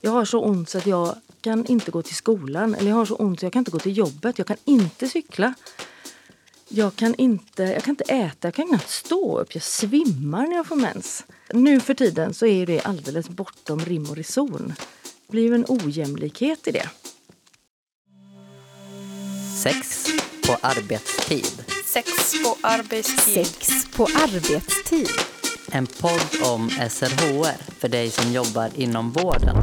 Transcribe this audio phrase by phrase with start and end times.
[0.00, 2.74] Jag har så ont så att jag kan inte gå till skolan.
[2.74, 4.38] Eller jag har så ont så jag kan inte gå till jobbet.
[4.38, 5.54] Jag kan inte cykla.
[6.68, 9.54] Jag kan inte, jag kan inte äta, jag kan knappt stå upp.
[9.54, 11.24] Jag svimmar när jag får mens.
[11.52, 14.74] Nu för tiden så är det alldeles bortom rim och reson.
[15.26, 16.88] Det blir ju en ojämlikhet i det.
[19.62, 20.06] Sex
[20.46, 21.64] på arbetstid.
[21.84, 23.46] Sex på arbetstid.
[23.46, 25.37] Sex på arbetstid.
[25.72, 29.56] En podd om SRHR för dig som jobbar inom vården.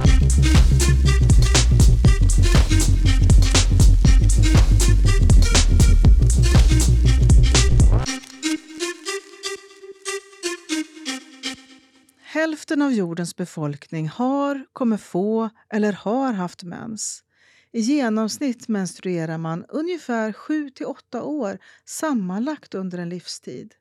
[12.23, 17.23] Hälften av jordens befolkning har, kommer få eller har haft mens.
[17.71, 23.73] I genomsnitt menstruerar man ungefär 7 till 8 år sammanlagt under en livstid.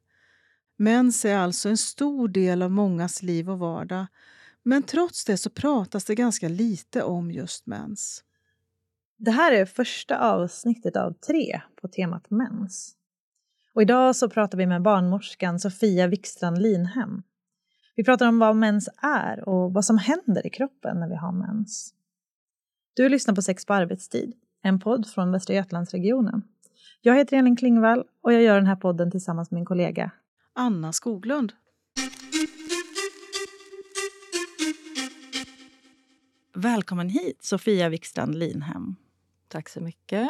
[0.76, 4.06] Mens är alltså en stor del av mångas liv och vardag.
[4.62, 8.24] Men trots det så pratas det ganska lite om just mens.
[9.16, 12.96] Det här är första avsnittet av tre på temat mens.
[13.74, 17.22] Och idag så pratar vi med barnmorskan Sofia Wikstrand Linhem.
[17.96, 21.32] Vi pratar om vad mens är och vad som händer i kroppen när vi har
[21.32, 21.94] mens.
[22.94, 24.32] Du lyssnar på Sex på arbetstid,
[24.62, 26.42] en podd från Västra Götalandsregionen.
[27.00, 30.10] Jag heter Elin Klingvall och jag gör den här podden tillsammans med min kollega
[30.54, 31.52] Anna Skoglund.
[36.54, 38.96] Välkommen hit, Sofia Wikstrand Linhem.
[39.48, 40.28] Tack så mycket.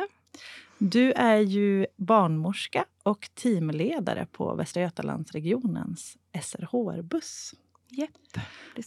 [0.78, 7.54] Du är ju barnmorska och teamledare på Västra Götalandsregionens SRHR-buss.
[7.88, 8.10] Jepp,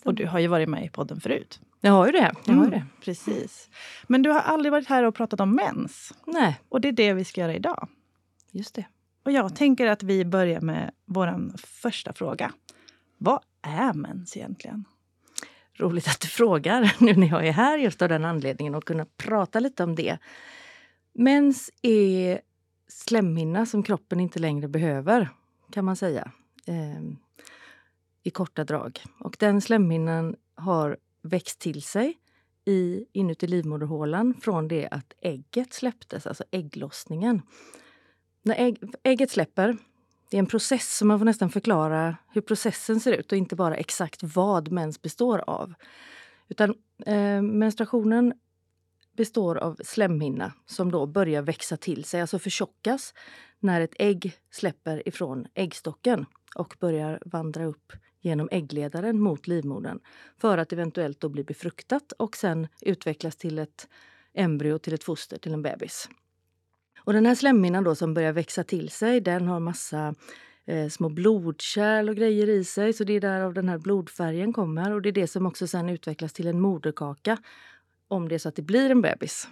[0.06, 1.60] Och du har ju varit med i podden förut.
[1.82, 2.34] Jag har ju det.
[2.46, 2.86] Jag har ju det.
[3.02, 3.70] Precis.
[4.08, 6.14] Men du har aldrig varit här och pratat om mens.
[6.26, 7.90] Nej, Och det är det vi ska göra idag.
[8.52, 8.86] just det.
[9.28, 12.53] Och jag tänker att vi börjar med vår första fråga.
[13.17, 14.86] Vad är mens egentligen?
[15.73, 19.06] Roligt att du frågar nu när jag är här just av den anledningen och kunna
[19.17, 20.17] prata lite om det.
[21.14, 22.42] Mens är
[22.88, 25.29] slemhinna som kroppen inte längre behöver,
[25.72, 26.31] kan man säga.
[26.66, 27.02] Eh,
[28.23, 29.00] I korta drag.
[29.19, 32.18] Och den slemhinnan har växt till sig
[32.66, 37.41] i, inuti livmoderhålan från det att ägget släpptes, alltså ägglossningen.
[38.47, 39.78] När ägg, ägget släpper,
[40.30, 43.56] det är en process som man får nästan förklara hur processen ser ut och inte
[43.56, 45.74] bara exakt vad mens består av.
[46.47, 46.75] Utan
[47.06, 48.34] eh, menstruationen
[49.18, 53.13] består av slemhinna som då börjar växa till sig, alltså förtjockas
[53.59, 56.25] när ett ägg släpper ifrån äggstocken
[56.56, 60.00] och börjar vandra upp genom äggledaren mot livmodern
[60.38, 63.88] för att eventuellt då bli befruktat och sen utvecklas till ett
[64.34, 66.09] embryo, till ett foster, till en bebis.
[67.07, 70.16] Och den här slemhinnan då som börjar växa till sig, den har massa
[70.66, 72.94] eh, små blodkärl och grejer i sig.
[72.94, 75.90] Så det är därav den här blodfärgen kommer och det är det som också sen
[75.90, 77.38] utvecklas till en moderkaka
[78.07, 79.47] om det är så att det blir en bebis.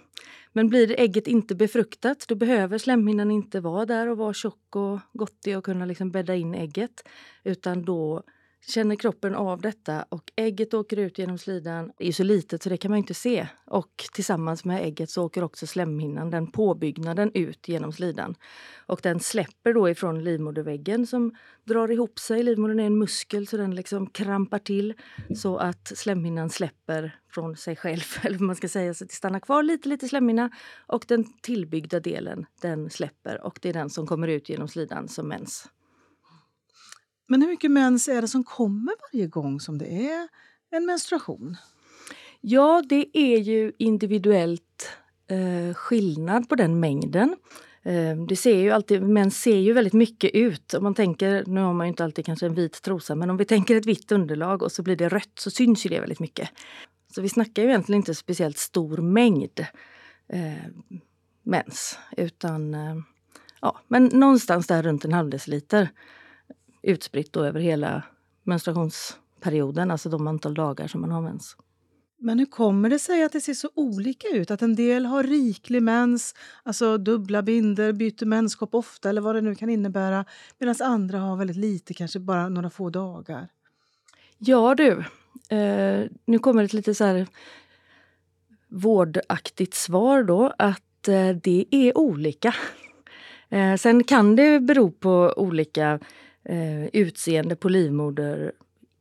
[0.52, 4.98] Men blir ägget inte befruktat då behöver slemhinnan inte vara där och vara tjock och
[5.12, 7.08] gottig och kunna liksom bädda in ägget.
[7.44, 8.22] Utan då
[8.66, 11.92] känner kroppen av detta och ägget åker ut genom slidan.
[11.98, 13.48] Det är så litet så det kan man inte se.
[13.64, 18.34] Och tillsammans med ägget så åker också slemhinnan, den påbyggnaden, ut genom slidan.
[18.86, 21.34] Och den släpper då ifrån livmoderväggen som
[21.64, 22.42] drar ihop sig.
[22.42, 24.94] Livmodern är en muskel så den liksom krampar till
[25.34, 28.02] så att slemhinnan släpper från sig själv.
[28.22, 30.50] Eller vad man ska säga, så det stannar kvar lite, lite slemhinna.
[30.86, 35.08] Och den tillbyggda delen, den släpper och det är den som kommer ut genom slidan
[35.08, 35.68] som mens.
[37.26, 40.28] Men hur mycket mens är det som kommer varje gång som det är
[40.70, 41.56] en menstruation?
[42.40, 44.90] Ja, det är ju individuellt
[45.30, 47.36] eh, skillnad på den mängden.
[47.82, 50.74] Eh, det ser ju alltid, män ser ju väldigt mycket ut.
[50.74, 53.36] Om man tänker, nu har man ju inte alltid kanske en vit trosa, men om
[53.36, 56.20] vi tänker ett vitt underlag och så blir det rött så syns ju det väldigt
[56.20, 56.50] mycket.
[57.14, 59.66] Så vi snackar ju egentligen inte speciellt stor mängd
[60.28, 60.70] eh,
[61.42, 62.96] mens, utan eh,
[63.60, 65.88] ja, men någonstans där runt en halv deciliter
[66.86, 68.02] utspritt då över hela
[68.42, 71.56] menstruationsperioden, alltså de antal dagar som man har mens.
[72.18, 74.50] Men hur kommer det sig att det ser så olika ut?
[74.50, 79.40] Att en del har riklig mens, alltså dubbla binder, byter menskopp ofta eller vad det
[79.40, 80.24] nu kan innebära,
[80.58, 83.48] medan andra har väldigt lite, kanske bara några få dagar.
[84.38, 85.04] Ja du,
[85.56, 87.26] eh, nu kommer ett lite så här
[88.68, 92.54] vårdaktigt svar då att eh, det är olika.
[93.48, 96.00] Eh, sen kan det bero på olika
[96.48, 98.52] eh, utseende på livmoder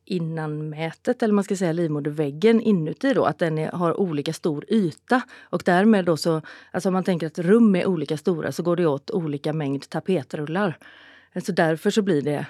[0.06, 4.66] innan mätet, eller man ska säga livmoderväggen inuti då, att den är, har olika stor
[4.68, 5.22] yta.
[5.42, 8.76] Och därmed då så, alltså om man tänker att rum är olika stora så går
[8.76, 10.78] det åt olika mängd tapetrullar.
[11.34, 12.46] Eh, så därför så blir det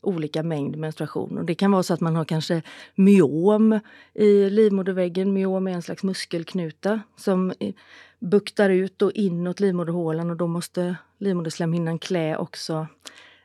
[0.00, 1.38] olika mängd menstruation.
[1.38, 2.62] Och det kan vara så att man har kanske
[2.94, 3.80] myom
[4.14, 5.32] i livmoderväggen.
[5.32, 7.74] Myom är en slags muskelknuta som eh,
[8.18, 12.86] buktar ut och inåt livmoderhålan och då måste livmoderslemhinnan klä också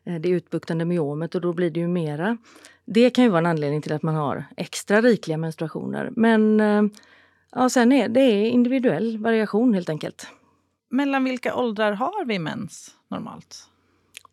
[0.03, 2.37] det utbuktande myomet och då blir det ju mera.
[2.85, 6.09] Det kan ju vara en anledning till att man har extra rikliga menstruationer.
[6.15, 6.83] Men eh,
[7.51, 10.27] ja, sen är det är individuell variation helt enkelt.
[10.89, 13.69] Mellan vilka åldrar har vi mens normalt?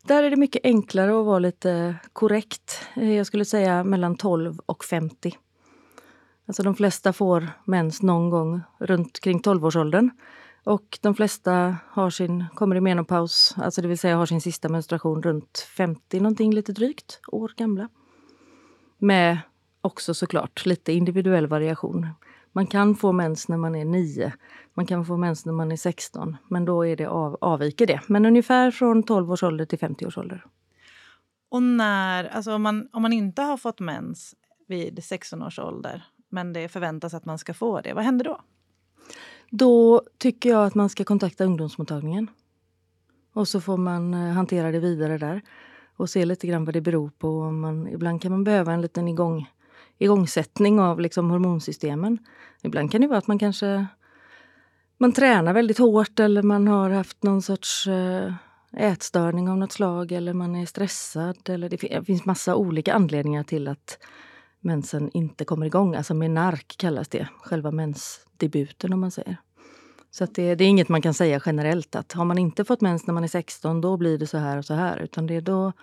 [0.03, 2.81] Där är det mycket enklare att vara lite korrekt.
[2.95, 5.37] Eh, jag skulle säga mellan 12 och 50.
[6.45, 10.09] Alltså de flesta får mens någon gång runt kring 12-årsåldern.
[10.63, 14.69] Och de flesta har sin, kommer i menopaus, alltså det vill säga har sin sista
[14.69, 17.89] menstruation runt 50 någonting lite drygt år gamla.
[18.97, 19.37] Med
[19.81, 22.07] också såklart lite individuell variation.
[22.51, 24.33] Man kan få mens när man är 9,
[24.73, 28.01] man kan få mens när man är 16, men då är det av, avviker det.
[28.07, 30.45] Men ungefär från 12 års ålder till 50 års ålder.
[31.49, 34.35] Och när, alltså om man, om man inte har fått mens
[34.67, 38.41] vid 16 års ålder, men det förväntas att man ska få det, vad händer då?
[39.53, 42.27] Då tycker jag att man ska kontakta ungdomsmottagningen.
[43.33, 45.41] Och så får man eh, hantera det vidare där
[45.95, 47.51] och se lite grann vad det beror på.
[47.51, 49.49] Man, ibland kan man behöva en liten igång,
[49.97, 52.17] igångsättning av liksom hormonsystemen.
[52.61, 53.87] Ibland kan det vara att man kanske
[54.97, 58.33] man tränar väldigt hårt eller man har haft någon sorts eh,
[58.77, 61.49] ätstörning av något slag eller man är stressad.
[61.49, 63.97] Eller det finns massa olika anledningar till att
[64.61, 65.95] mensen inte kommer igång.
[65.95, 69.37] Alltså menark kallas det, själva mensdebuten om man säger.
[70.11, 73.07] Så det, det, är inget man kan säga generellt att har man inte fått mens
[73.07, 74.97] när man är 16 då blir det så här och så här.
[74.97, 75.73] Utan det är då,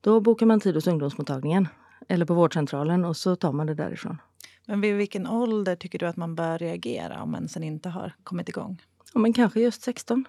[0.00, 1.68] då bokar man tid hos ungdomsmottagningen
[2.08, 4.18] eller på vårdcentralen och så tar man det därifrån.
[4.66, 8.48] Men vid vilken ålder tycker du att man bör reagera om mensen inte har kommit
[8.48, 8.82] igång?
[9.14, 10.24] Ja, men kanske just 16.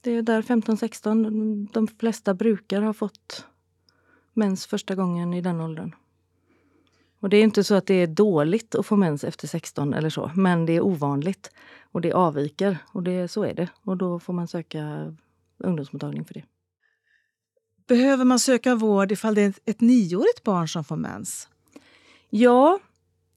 [0.00, 1.68] Det är där 15-16.
[1.72, 3.46] De flesta brukar ha fått
[4.32, 5.94] mens första gången i den åldern.
[7.24, 10.10] Och det är inte så att det är dåligt att få mens efter 16 eller
[10.10, 11.50] så, men det är ovanligt.
[11.92, 12.78] Och det avviker.
[12.92, 13.68] Och det, så är det.
[13.84, 15.14] Och då får man söka
[15.58, 16.42] ungdomsmottagning för det.
[17.88, 21.48] Behöver man söka vård ifall det är ett nioårigt barn som får mens?
[22.30, 22.78] Ja,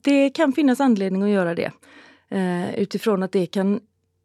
[0.01, 1.71] det kan finnas anledning att göra det.
[2.29, 3.79] Eh, utifrån att det kan...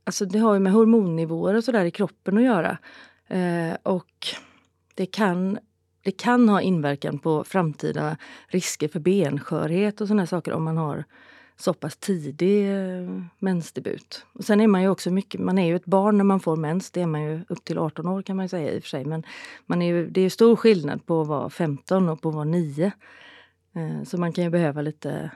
[0.05, 2.79] Alltså det har ju med hormonnivåer och sådär i kroppen att göra.
[3.29, 4.27] Eh, och
[4.95, 5.59] det kan
[6.03, 8.17] det kan ha inverkan på framtida
[8.49, 11.05] risker för benskörhet och såna saker om man har
[11.57, 14.27] så pass tidig eh, mensdebut.
[14.33, 16.57] Och sen är man ju också mycket, man är ju ett barn när man får
[16.57, 18.89] mens, det är man ju upp till 18 år kan man säga i och för
[18.89, 19.05] sig.
[19.05, 19.23] Men
[19.67, 22.45] man är ju, det är stor skillnad på att vara 15 och på att vara
[22.45, 22.93] 9.
[23.75, 25.31] Eh, så man kan ju behöva lite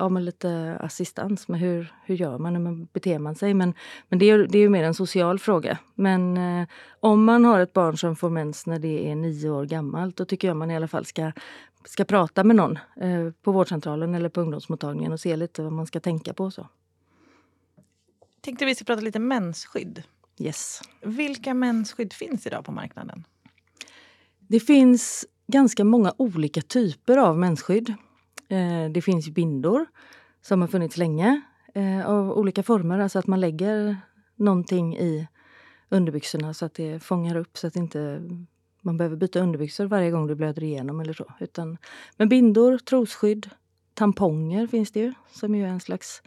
[0.00, 3.54] ja, men lite assistans med hur, hur gör man, hur beter man sig.
[3.54, 3.74] Men,
[4.08, 5.78] men det, är, det är ju mer en social fråga.
[5.94, 6.68] Men eh,
[7.00, 10.24] om man har ett barn som får mens när det är nio år gammalt då
[10.24, 11.32] tycker jag man i alla fall ska,
[11.84, 15.86] ska prata med någon eh, på vårdcentralen eller på ungdomsmottagningen och se lite vad man
[15.86, 16.50] ska tänka på.
[16.50, 16.68] Så.
[18.40, 20.02] Tänkte vi ska prata lite mensskydd.
[20.38, 20.80] Yes.
[21.02, 23.24] Vilka mensskydd finns idag på marknaden?
[24.38, 27.94] Det finns ganska många olika typer av mensskydd.
[28.50, 29.86] Eh, det finns bindor
[30.42, 31.40] som har funnits länge
[31.74, 32.98] eh, av olika former.
[32.98, 33.96] Alltså att man lägger
[34.36, 35.28] någonting i
[35.88, 38.22] underbyxorna så att det fångar upp så att inte
[38.82, 41.32] man behöver byta underbyxor varje gång du blöder igenom eller så.
[41.40, 41.78] Utan,
[42.16, 43.50] men bindor, trosskydd,
[43.94, 46.22] tamponger finns det ju som är en slags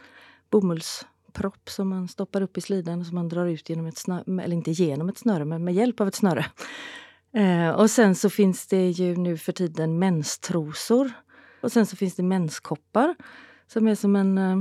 [0.50, 4.42] bomullspropp som man stoppar upp i slidan och som man drar ut genom ett snöre,
[4.44, 6.46] eller inte genom ett snöre men med hjälp av ett snöre.
[7.32, 11.12] Eh, och sen så finns det ju nu för tiden menstrosor
[11.64, 13.14] och sen så finns det menskoppar
[13.66, 14.38] som är som en...
[14.38, 14.60] Eh,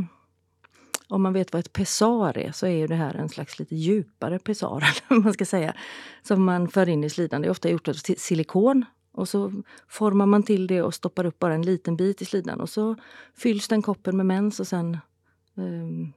[1.07, 4.39] om man vet vad ett pessar är så är det här en slags lite djupare
[4.39, 4.83] pessar,
[5.24, 5.74] man ska säga.
[6.22, 7.41] Som man för in i slidan.
[7.41, 8.86] Det är ofta gjort av silikon.
[9.12, 12.62] Och så formar man till det och stoppar upp bara en liten bit i slidan.
[12.62, 12.95] Och så
[13.33, 14.93] fylls den koppen med mens och sen
[15.57, 16.10] eh,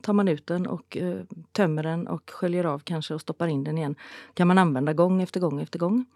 [0.00, 3.64] tar man ut den och eh, tömmer den och sköljer av kanske och stoppar in
[3.64, 3.94] den igen.
[4.34, 6.06] kan man använda gång efter gång efter gång.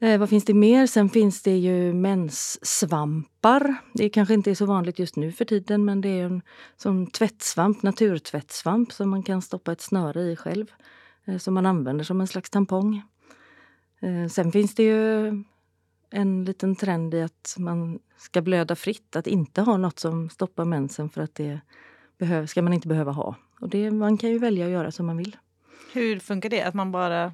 [0.00, 0.86] Eh, vad finns det mer?
[0.86, 3.76] Sen finns det ju menssvampar.
[3.94, 6.42] Det kanske inte är så vanligt just nu för tiden men det är en
[6.76, 10.66] som tvättsvamp, naturtvättsvamp som man kan stoppa ett snöre i själv.
[11.24, 13.02] Eh, som man använder som en slags tampong.
[14.00, 15.26] Eh, sen finns det ju
[16.10, 19.16] en liten trend i att man ska blöda fritt.
[19.16, 21.60] Att inte ha något som stoppar mensen för att det
[22.18, 23.34] behöv, ska man inte behöva ha.
[23.60, 25.36] Och det, man kan ju välja att göra som man vill.
[25.92, 26.62] Hur funkar det?
[26.62, 27.32] Att man bara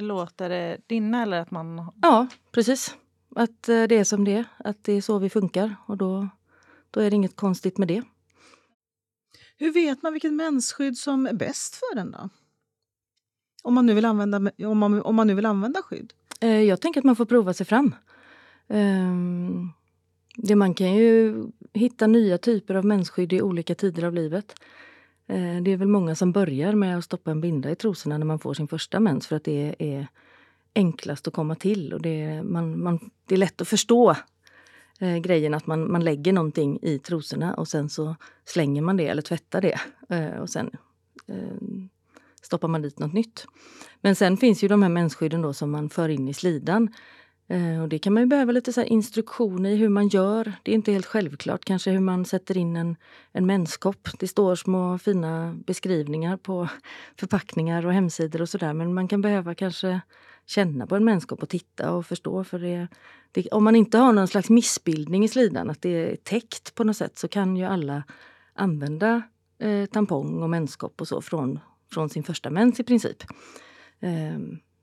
[0.00, 1.92] låter det rinna eller att man...
[2.02, 2.94] Ja, precis.
[3.36, 4.44] Att eh, det är som det är.
[4.58, 6.28] Att det är så vi funkar och då,
[6.90, 8.02] då är det inget konstigt med det.
[9.58, 12.28] Hur vet man vilket mensskydd som är bäst för en då?
[13.62, 16.12] Om man nu vill använda, om man, om man nu vill använda skydd?
[16.40, 17.94] Eh, jag tänker att man får prova sig fram.
[18.68, 19.68] Ehm,
[20.36, 21.42] det man kan ju
[21.72, 24.54] hitta nya typer av mensskydd i olika tider av livet.
[25.30, 28.26] Eh, det är väl många som börjar med att stoppa en binda i trosorna när
[28.26, 30.06] man får sin första mens för att det är
[30.74, 34.16] enklast att komma till och det är, man, man, det är lätt att förstå
[34.98, 39.08] eh, grejen att man, man lägger någonting i trosorna och sen så slänger man det
[39.08, 40.70] eller tvättar det eh, och sen
[41.26, 41.36] eh,
[42.42, 43.46] stoppar man dit något nytt.
[44.00, 46.94] Men sen finns ju de här mensskydden då som man för in i slidan.
[47.50, 50.52] Eh, och det kan man ju behöva lite så instruktioner i hur man gör.
[50.62, 52.96] Det är inte helt självklart kanske hur man sätter in en,
[53.32, 54.08] en menskopp.
[54.18, 56.68] Det står små fina beskrivningar på
[57.20, 60.00] förpackningar och hemsidor och sådär men man kan behöva kanske
[60.46, 62.44] känna på en menskopp och titta och förstå.
[62.44, 62.88] För det,
[63.32, 66.84] det, om man inte har någon slags missbildning i slidan, att det är täckt på
[66.84, 68.02] något sätt, så kan ju alla
[68.54, 69.22] använda
[69.58, 71.60] eh, tampong och menskopp och så från,
[71.92, 73.22] från sin första mens i princip.
[74.00, 74.38] Eh,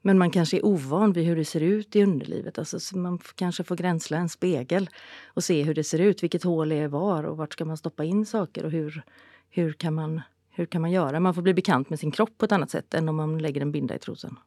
[0.08, 2.60] men man kanske är ovan vid hur det ser ut i underlivet.
[2.60, 4.90] Alltså, man kanske får gränsla en spegel
[5.26, 6.24] och se hur det ser ut.
[6.24, 9.04] Vilket hål är var och vart ska man stoppa in saker och hur,
[9.50, 11.20] hur, kan man, hur kan man göra?
[11.20, 13.62] Man får bli bekant med sin kropp på ett annat sätt än om man lägger
[13.62, 14.40] en binda i trosan.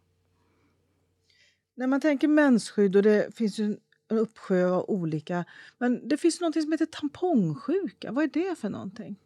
[1.75, 5.45] När man tänker mensskydd och det finns ju en uppsjö av olika.
[5.79, 8.13] Men det finns något som heter tampongsjuka.
[8.13, 9.17] Vad är det för någonting?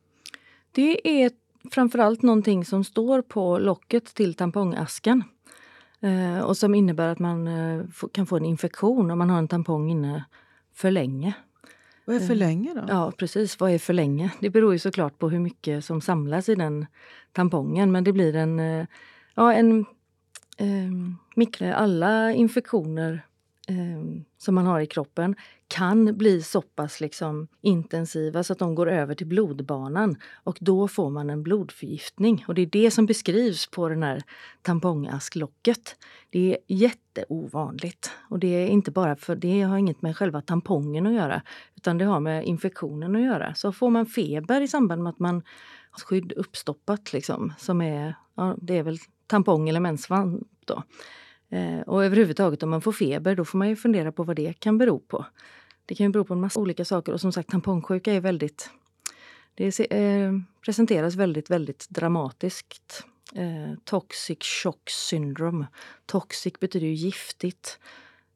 [0.72, 1.30] Det är
[1.70, 5.24] framförallt någonting som står på locket till tampongasken.
[6.04, 9.48] Eh, och som innebär att man eh, kan få en infektion om man har en
[9.48, 10.24] tampong inne
[10.74, 11.34] för länge.
[12.04, 12.84] Vad är för eh, länge då?
[12.88, 14.30] Ja precis, vad är för länge?
[14.40, 16.86] Det beror ju såklart på hur mycket som samlas i den
[17.32, 18.86] tampongen men det blir en,
[19.34, 19.86] ja, en
[20.56, 23.26] eh, alla infektioner
[23.68, 25.36] eh, som man har i kroppen
[25.74, 30.88] kan bli så pass liksom intensiva så att de går över till blodbanan och då
[30.88, 32.44] får man en blodförgiftning.
[32.48, 34.22] Och det är det som beskrivs på den här
[34.62, 35.96] tampongasklocket.
[36.30, 41.06] Det är jätteovanligt och det är inte bara för det har inget med själva tampongen
[41.06, 41.42] att göra
[41.76, 43.54] utan det har med infektionen att göra.
[43.54, 45.42] Så får man feber i samband med att man
[45.90, 50.82] har skydd uppstoppat liksom som är, ja, det är väl tampong eller menssvamp då.
[51.48, 54.52] Eh, och överhuvudtaget om man får feber då får man ju fundera på vad det
[54.52, 55.24] kan bero på.
[55.86, 58.70] Det kan ju bero på en massa olika saker och som sagt tampongsjuka är väldigt
[59.54, 60.32] det eh,
[60.64, 63.04] presenteras väldigt, väldigt dramatiskt.
[63.34, 65.66] Eh, toxic shock syndrome.
[66.06, 67.78] Toxic betyder ju giftigt.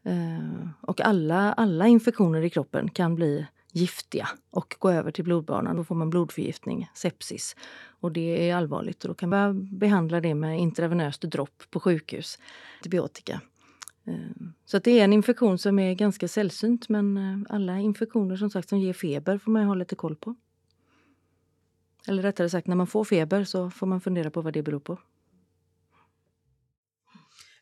[0.02, 5.76] Eh, och alla, alla infektioner i kroppen kan bli giftiga och gå över till blodbanan.
[5.76, 7.56] Då får man blodförgiftning, sepsis.
[8.00, 12.38] Och det är allvarligt och då kan man behandla det med intravenöst dropp på sjukhus,
[12.78, 13.40] antibiotika.
[14.08, 18.50] Eh, så det är en infektion som är ganska sällsynt men eh, alla infektioner som
[18.50, 20.34] sagt som ger feber får man ha lite koll på.
[22.08, 24.80] Eller rättare sagt, när man får feber så får man fundera på vad det beror
[24.80, 24.92] på.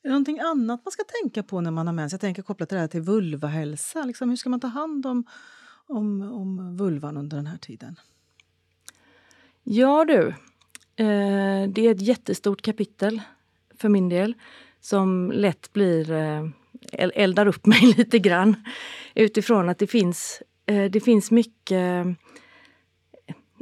[0.02, 2.12] Är det någonting annat man ska tänka på när man har mens?
[2.12, 4.04] Jag tänker kopplat till det här till vulvahälsa.
[4.04, 5.24] Liksom, hur ska man ta hand om,
[5.86, 7.96] om, om vulvan under den här tiden?
[9.62, 10.28] Ja du,
[11.04, 13.20] eh, det är ett jättestort kapitel
[13.74, 14.34] för min del
[14.80, 16.48] som lätt blir eh,
[16.92, 18.56] eldar upp mig lite grann
[19.14, 22.04] utifrån att det finns, eh, det finns mycket eh,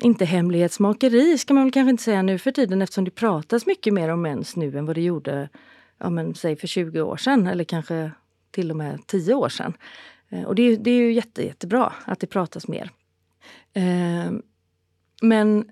[0.03, 3.95] inte hemlighetsmakeri ska man väl kanske inte säga nu för tiden eftersom det pratas mycket
[3.95, 5.49] mer om mens nu än vad det gjorde
[5.99, 8.11] ja, men, säg för 20 år sedan eller kanske
[8.51, 9.77] till och med 10 år sedan.
[10.47, 12.91] Och det, är, det är ju jätte, jättebra att det pratas mer.
[15.23, 15.71] Men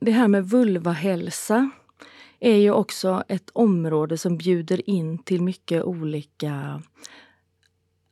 [0.00, 1.70] det här med vulvahälsa
[2.46, 6.82] är ju också ett område som bjuder in till mycket olika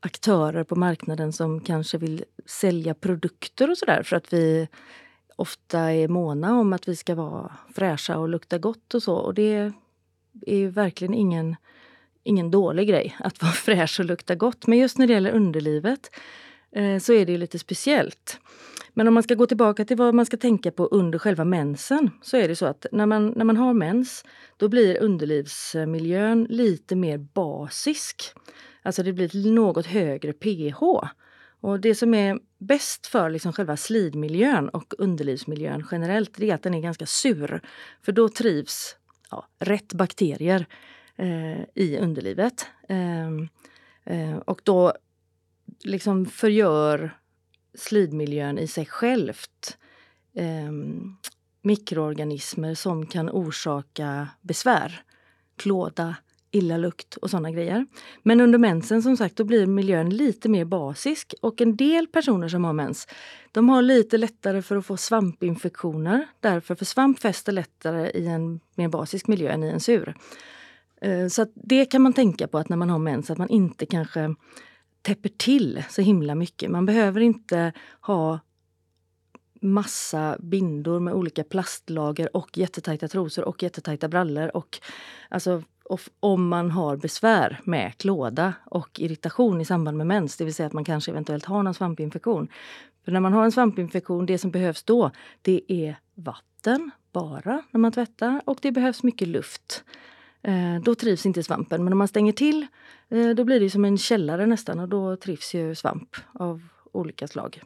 [0.00, 4.68] aktörer på marknaden som kanske vill sälja produkter och sådär för att vi
[5.36, 9.14] ofta är måna om att vi ska vara fräscha och lukta gott och så.
[9.14, 9.72] Och det
[10.46, 11.56] är ju verkligen ingen,
[12.22, 14.66] ingen dålig grej att vara fräsch och lukta gott.
[14.66, 16.10] Men just när det gäller underlivet
[16.70, 18.38] eh, så är det lite speciellt.
[18.94, 22.10] Men om man ska gå tillbaka till vad man ska tänka på under själva mensen
[22.22, 24.24] så är det så att när man, när man har mens
[24.56, 28.22] då blir underlivsmiljön lite mer basisk.
[28.82, 30.82] Alltså det blir något högre pH.
[31.60, 36.62] Och det som är bäst för liksom själva slidmiljön och underlivsmiljön generellt det är att
[36.62, 37.60] den är ganska sur.
[38.02, 38.96] För då trivs
[39.30, 40.66] ja, rätt bakterier
[41.16, 42.66] eh, i underlivet.
[42.88, 43.28] Eh,
[44.04, 44.92] eh, och då
[45.84, 47.16] liksom förgör
[47.74, 49.78] slidmiljön i sig självt
[50.34, 50.72] eh,
[51.62, 55.02] mikroorganismer som kan orsaka besvär.
[55.56, 56.16] Klåda,
[56.50, 57.86] illa lukt och såna grejer.
[58.22, 62.48] Men under mensen som sagt då blir miljön lite mer basisk och en del personer
[62.48, 63.08] som har mens
[63.52, 66.26] de har lite lättare för att få svampinfektioner.
[66.40, 70.14] Därför för svamp fäster lättare i en mer basisk miljö än i en sur.
[71.00, 73.48] Eh, så att det kan man tänka på att när man har mens, att man
[73.48, 74.34] inte kanske
[75.04, 76.70] täpper till så himla mycket.
[76.70, 78.40] Man behöver inte ha
[79.60, 84.56] massa bindor med olika plastlager och jättetajta trosor och jättetajta brallor.
[84.56, 84.78] Och,
[85.28, 85.62] alltså,
[86.20, 90.66] om man har besvär med klåda och irritation i samband med mens, det vill säga
[90.66, 92.48] att man kanske eventuellt har någon svampinfektion.
[93.04, 95.10] För när man har en svampinfektion, det som behövs då,
[95.42, 99.84] det är vatten bara när man tvättar och det behövs mycket luft.
[100.44, 102.66] Eh, då trivs inte svampen, men om man stänger till
[103.08, 107.28] eh, då blir det som en källare nästan och då trivs ju svamp av olika
[107.28, 107.62] slag.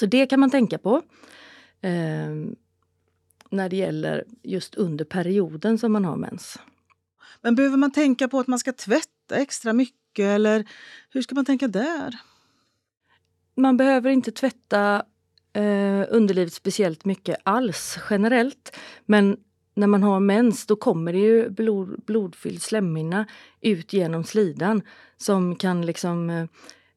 [0.00, 1.02] Så det kan man tänka på
[1.80, 2.30] eh,
[3.50, 6.58] när det gäller just under perioden som man har mens.
[7.40, 10.68] Men behöver man tänka på att man ska tvätta extra mycket eller
[11.10, 12.18] hur ska man tänka där?
[13.54, 15.02] Man behöver inte tvätta
[15.52, 18.76] eh, underlivet speciellt mycket alls generellt.
[19.04, 19.36] Men
[19.74, 23.26] när man har mens då kommer det ju blod, blodfylld slemhinna
[23.60, 24.82] ut genom slidan
[25.16, 26.44] som kan liksom eh,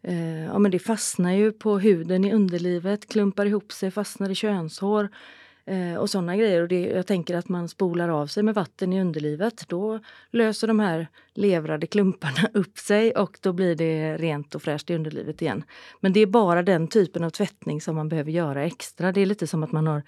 [0.03, 4.35] eh ja, men det fastnar ju på huden i underlivet, klumpar ihop sig, fastnar i
[4.35, 5.09] könshår
[5.65, 6.61] eh, och sådana grejer.
[6.61, 9.63] Och det, jag tänker att man spolar av sig med vatten i underlivet.
[9.67, 9.99] Då
[10.31, 14.95] löser de här levrade klumparna upp sig och då blir det rent och fräscht i
[14.95, 15.63] underlivet igen.
[15.99, 19.11] Men det är bara den typen av tvättning som man behöver göra extra.
[19.11, 20.03] Det är lite som att man har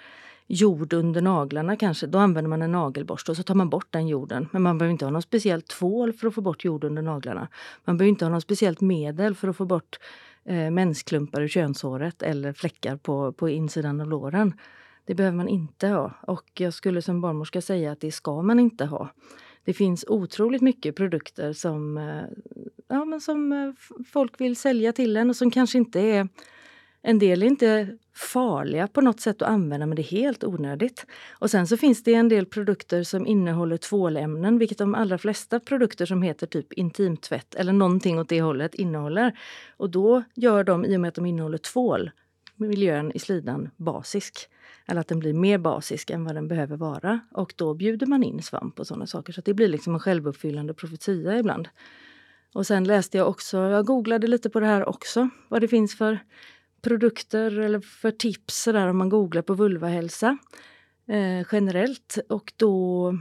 [0.48, 4.08] jord under naglarna kanske, då använder man en nagelborste och så tar man bort den
[4.08, 4.50] jorden.
[4.52, 7.48] Men man behöver inte ha någon speciell tvål för att få bort jord under naglarna.
[7.86, 10.00] Man behöver inte ha något speciellt medel för att få bort
[10.46, 14.54] eh, mensklumpar ur könshåret eller fläckar på, på insidan av låren.
[15.06, 16.14] Det behöver man inte ha.
[16.22, 19.10] Och jag skulle som barnmorska säga att det ska man inte ha.
[19.64, 22.24] Det finns otroligt mycket produkter som, eh,
[22.88, 23.72] ja, men som eh,
[24.12, 26.28] folk vill sälja till en och som kanske inte är
[27.02, 31.06] en del är inte farliga på något sätt att använda men det är helt onödigt.
[31.32, 35.60] Och sen så finns det en del produkter som innehåller tvålämnen, vilket de allra flesta
[35.60, 39.40] produkter som heter typ intimtvätt eller någonting åt det hållet innehåller.
[39.78, 42.12] Och då gör de, i och med att de innehåller tvål,
[42.56, 44.48] miljön i slidan basisk.
[44.88, 47.20] Eller att den blir mer basisk än vad den behöver vara.
[47.32, 49.34] Och då bjuder man in svamp och sådana saker.
[49.34, 51.70] Så det blir liksom en självuppfyllande profetia ibland.
[52.54, 55.98] Och sen läste jag också, jag googlade lite på det här också, vad det finns
[55.98, 56.20] för
[56.82, 60.38] produkter eller för tips så där, om man googlar på vulvahälsa
[61.08, 62.18] eh, generellt.
[62.30, 63.14] Och då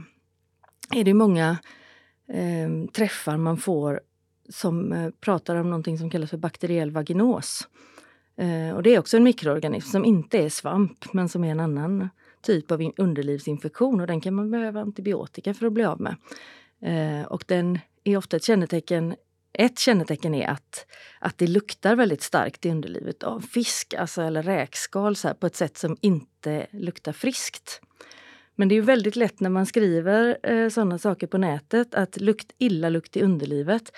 [0.95, 1.57] är det många
[2.27, 4.01] eh, träffar man får
[4.49, 7.67] som eh, pratar om någonting som kallas för bakteriell vaginos.
[8.37, 11.59] Eh, och det är också en mikroorganism som inte är svamp men som är en
[11.59, 12.09] annan
[12.41, 16.15] typ av underlivsinfektion och den kan man behöva antibiotika för att bli av med.
[16.81, 19.15] Eh, och den är ofta ett kännetecken
[19.57, 20.85] ett kännetecken är att,
[21.19, 25.47] att det luktar väldigt starkt i underlivet av fisk alltså, eller räkskal så här, på
[25.47, 27.81] ett sätt som inte luktar friskt.
[28.55, 32.51] Men det är väldigt lätt när man skriver eh, sådana saker på nätet att lukt,
[32.57, 33.91] illa lukt i underlivet.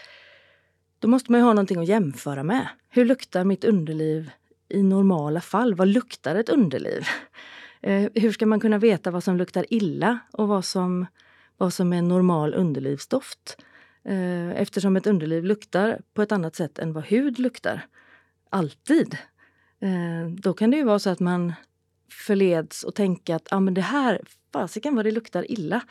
[0.99, 2.67] Då måste man ju ha någonting att jämföra med.
[2.89, 4.31] Hur luktar mitt underliv
[4.69, 5.75] i normala fall?
[5.75, 7.03] Vad luktar ett underliv?
[7.81, 11.05] Eh, hur ska man kunna veta vad som luktar illa och vad som,
[11.57, 13.57] vad som är normal underlivsdoft?
[14.03, 17.85] Eh, eftersom ett underliv luktar på ett annat sätt än vad hud luktar.
[18.49, 19.17] Alltid.
[19.79, 21.53] Eh, då kan det ju vara så att man
[22.11, 24.21] förleds att tänka att ah, men det här,
[24.53, 25.81] fasiken vad det luktar illa.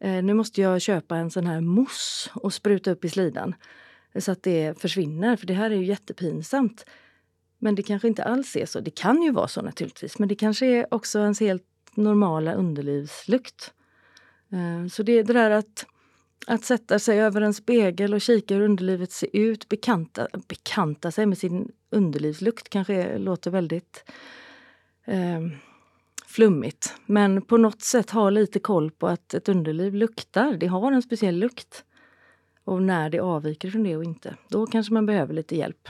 [0.00, 3.54] Eh, nu måste jag köpa en sån här mousse och spruta upp i slidan
[4.12, 6.86] eh, så att det försvinner, för det här är ju jättepinsamt.
[7.58, 8.80] Men det kanske inte alls är så.
[8.80, 13.72] Det kan ju vara så naturligtvis, men det kanske är också ens helt normala underlivslukt.
[14.52, 15.86] Eh, så det är det där att
[16.46, 21.26] att sätta sig över en spegel och kika hur underlivet ser ut, bekanta, bekanta sig
[21.26, 24.10] med sin underlivslukt kanske låter väldigt
[25.04, 25.40] eh,
[26.26, 26.94] flummigt.
[27.06, 30.52] Men på något sätt ha lite koll på att ett underliv luktar.
[30.52, 31.84] Det har en speciell lukt.
[32.64, 34.36] Och när det avviker från det och inte.
[34.48, 35.88] Då kanske man behöver lite hjälp.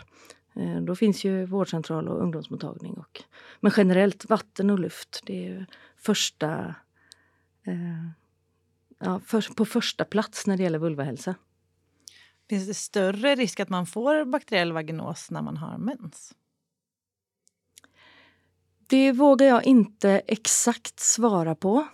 [0.56, 2.94] Eh, då finns ju vårdcentral och ungdomsmottagning.
[2.94, 3.22] Och,
[3.60, 6.74] men generellt vatten och luft, det är första
[7.66, 8.08] eh,
[9.04, 11.34] ja, för, på första plats när det gäller vulvahälsa.
[12.48, 16.34] Finns det större risk att man får bakteriell vaginos när man har mens?
[18.86, 21.86] Det vågar jag inte exakt svara på,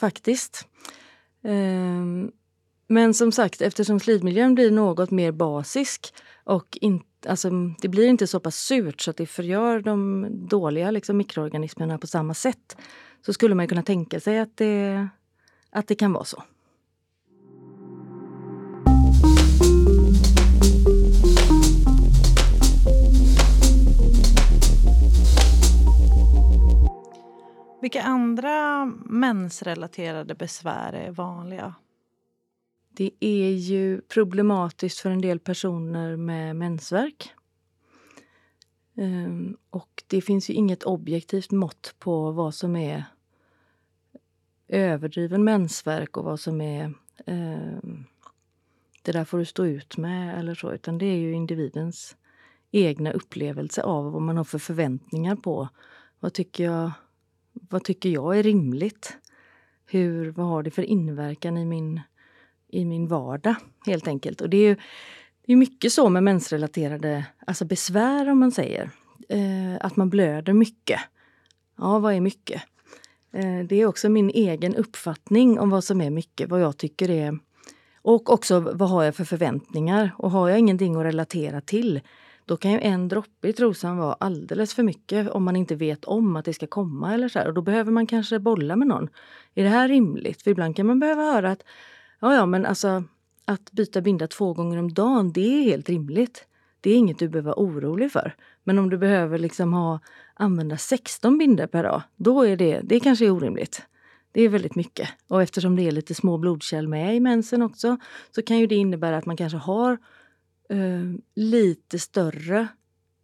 [0.00, 0.68] faktiskt.
[1.42, 2.32] Ehm,
[2.86, 8.26] men som sagt, eftersom slidmiljön blir något mer basisk och in, alltså, det blir inte
[8.26, 12.76] så pass surt så att det förgör de dåliga liksom, mikroorganismerna på samma sätt
[13.26, 15.08] så skulle man kunna tänka sig att det
[15.74, 16.42] att det kan vara så.
[27.82, 31.74] Vilka andra mensrelaterade besvär är vanliga?
[32.96, 37.32] Det är ju problematiskt för en del personer med mensvärk.
[38.96, 43.04] Ehm, och det finns ju inget objektivt mått på vad som är
[44.74, 46.84] överdriven mensvärk och vad som är
[47.26, 47.78] eh,
[49.02, 52.16] det där får du stå ut med eller så, utan det är ju individens
[52.70, 55.68] egna upplevelse av vad man har för förväntningar på.
[56.20, 56.90] Vad tycker jag,
[57.52, 59.16] vad tycker jag är rimligt?
[59.86, 62.00] Hur, vad har det för inverkan i min,
[62.68, 63.54] i min vardag,
[63.86, 64.40] helt enkelt.
[64.40, 64.76] Och det är ju
[65.46, 68.90] det är mycket så med mensrelaterade alltså besvär, om man säger.
[69.28, 71.00] Eh, att man blöder mycket.
[71.76, 72.62] Ja, vad är mycket?
[73.34, 77.10] Eh, det är också min egen uppfattning om vad som är mycket, vad jag tycker
[77.10, 77.38] är...
[78.02, 80.10] Och också vad har jag för förväntningar?
[80.18, 82.00] Och har jag ingenting att relatera till,
[82.44, 86.04] då kan ju en droppe i trosan vara alldeles för mycket om man inte vet
[86.04, 87.14] om att det ska komma.
[87.14, 87.48] eller så här.
[87.48, 89.08] Och Då behöver man kanske bolla med någon.
[89.54, 90.42] Är det här rimligt?
[90.42, 91.62] För ibland kan man behöva höra att
[92.20, 93.04] ja, ja, men alltså
[93.44, 96.46] att byta binda två gånger om dagen, det är helt rimligt.
[96.80, 98.34] Det är inget du behöver vara orolig för.
[98.64, 100.00] Men om du behöver liksom ha,
[100.34, 103.82] använda 16 binder per dag, då är det, det kanske är orimligt.
[104.32, 105.08] Det är väldigt mycket.
[105.28, 107.96] Och eftersom det är lite små blodkärl med i mensen också
[108.30, 109.92] så kan ju det innebära att man kanske har
[110.68, 112.68] eh, lite större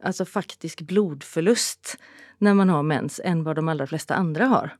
[0.03, 1.96] alltså faktisk blodförlust
[2.38, 4.76] när man har mens än vad de allra flesta andra har.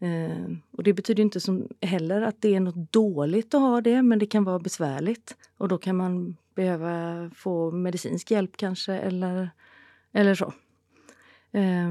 [0.00, 4.02] Eh, och det betyder inte som heller att det är något dåligt att ha det,
[4.02, 5.36] men det kan vara besvärligt.
[5.56, 9.50] Och då kan man behöva få medicinsk hjälp kanske, eller,
[10.12, 10.52] eller så.
[11.52, 11.90] Eh,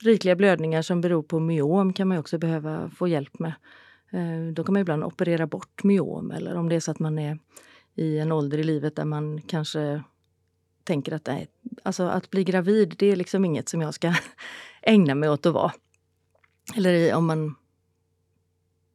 [0.00, 3.52] rikliga blödningar som beror på myom kan man också behöva få hjälp med.
[4.10, 7.18] Eh, då kan man ibland operera bort myom, eller om det är så att man
[7.18, 7.38] är
[7.94, 10.02] i en ålder i livet där man kanske
[10.84, 11.48] tänker att nej,
[11.82, 14.14] alltså att bli gravid, det är liksom inget som jag ska
[14.82, 15.72] ägna mig åt att vara.
[16.76, 17.54] Eller om man...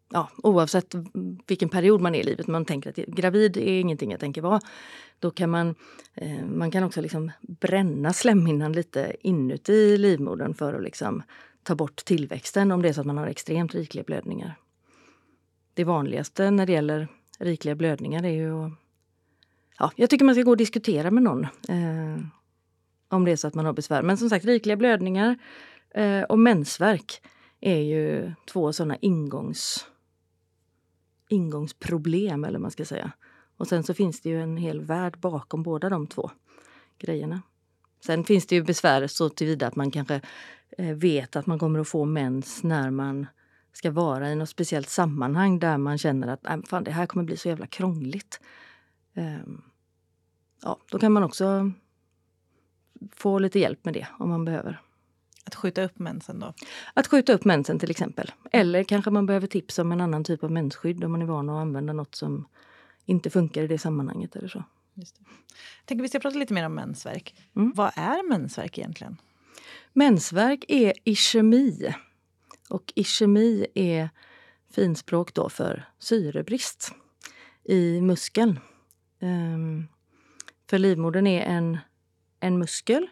[0.09, 0.95] Ja, oavsett
[1.47, 4.59] vilken period man är i livet, man tänker att gravid är ingenting jag tänker vara.
[5.19, 5.75] Då kan man,
[6.13, 11.23] eh, man kan också liksom bränna slemhinnan lite inuti livmodern för att liksom
[11.63, 14.55] ta bort tillväxten om det är så att man har extremt rikliga blödningar.
[15.73, 17.07] Det vanligaste när det gäller
[17.39, 18.71] rikliga blödningar är ju att...
[19.79, 22.25] Ja, jag tycker man ska gå och diskutera med någon eh,
[23.09, 24.01] om det är så att man har besvär.
[24.01, 25.37] Men som sagt, rikliga blödningar
[25.89, 27.21] eh, och mensvärk
[27.61, 29.87] är ju två sådana ingångs,
[31.29, 33.11] ingångsproblem, eller man ska säga.
[33.57, 36.31] Och sen så finns det ju en hel värld bakom båda de två
[36.97, 37.41] grejerna.
[38.05, 40.21] Sen finns det ju besvär så tillvida att man kanske
[40.77, 43.27] eh, vet att man kommer att få mens när man
[43.73, 47.25] ska vara i något speciellt sammanhang där man känner att äh, fan, det här kommer
[47.25, 48.39] bli så jävla krångligt.
[49.13, 49.61] Um,
[50.61, 51.71] ja, då kan man också
[53.11, 54.81] få lite hjälp med det om man behöver.
[55.45, 56.53] Att skjuta upp mensen då?
[56.93, 58.31] Att skjuta upp mensen till exempel.
[58.51, 61.49] Eller kanske man behöver tips om en annan typ av mensskydd om man är van
[61.49, 62.47] att använda något som
[63.05, 64.63] inte funkar i det sammanhanget eller så.
[64.93, 65.19] Just
[65.86, 65.95] det.
[65.95, 67.36] Vi ska prata lite mer om mensvärk.
[67.55, 67.73] Mm.
[67.75, 69.17] Vad är mensvärk egentligen?
[69.93, 71.95] Mensvärk är ischemi.
[72.69, 74.10] Och ischemi är
[74.71, 76.91] finspråk då för syrebrist
[77.63, 78.60] i muskeln.
[79.19, 79.88] Um,
[80.69, 81.77] för livmodern är en,
[82.39, 83.08] en muskel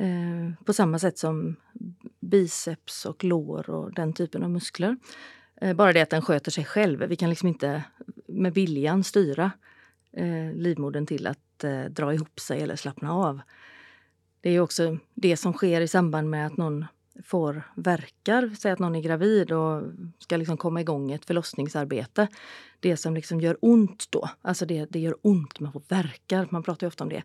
[0.00, 1.56] Eh, på samma sätt som
[2.20, 4.96] biceps och lår och den typen av muskler.
[5.60, 7.04] Eh, bara det att den sköter sig själv.
[7.04, 7.84] Vi kan liksom inte
[8.26, 9.50] med viljan styra
[10.12, 13.40] eh, livmodern till att eh, dra ihop sig eller slappna av.
[14.40, 16.86] Det är också det som sker i samband med att någon
[17.24, 18.54] får verkar.
[18.58, 19.82] Säg att någon är gravid och
[20.18, 22.28] ska liksom komma igång ett förlossningsarbete.
[22.80, 26.48] Det som liksom gör ont då, alltså det, det gör ont, man får verkar.
[26.50, 27.22] Man pratar ju ofta om det.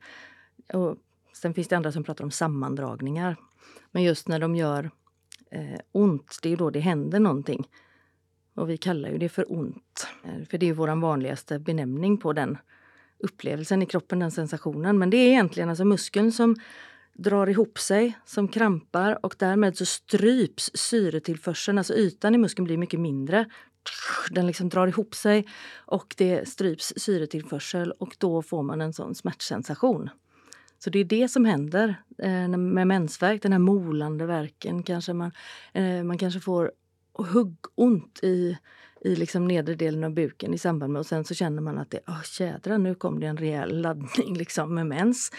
[0.74, 0.98] Och
[1.36, 3.36] Sen finns det andra som pratar om sammandragningar.
[3.92, 4.92] Men just när de gör
[5.52, 7.70] eh, ont, det är då det händer någonting.
[8.56, 10.08] Och vi kallar ju det för ont.
[10.24, 12.58] Eh, för det är vår vanligaste benämning på den
[13.20, 14.98] upplevelsen i kroppen, den sensationen.
[14.98, 16.56] Men det är egentligen alltså muskeln som
[17.14, 21.78] drar ihop sig, som krampar och därmed så stryps syretillförseln.
[21.78, 23.46] Alltså ytan i muskeln blir mycket mindre.
[24.32, 29.16] Den liksom drar ihop sig och det stryps syretillförsel och då får man en sån
[29.16, 30.10] smärtsensation.
[30.86, 34.84] Så det är det som händer eh, med mensvärk, den här molande verken.
[34.84, 35.32] Kanske man,
[35.74, 36.72] eh, man kanske får
[37.14, 38.58] huggont i,
[39.02, 41.92] i liksom nedre delen av buken i samband med och sen så känner man att
[41.92, 45.32] det, oh, tjädra, nu kom det en rejäl laddning liksom med mens.